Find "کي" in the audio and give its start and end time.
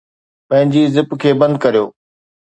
1.21-1.31